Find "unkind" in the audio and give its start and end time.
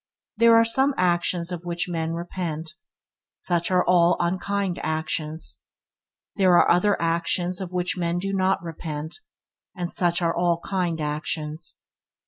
4.19-4.79